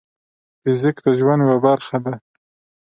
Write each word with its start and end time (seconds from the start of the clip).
فزیک 0.61 0.97
د 1.05 1.07
ژوند 1.17 1.41
یوه 1.43 1.57
برخه 1.65 1.97
ده. 2.05 2.13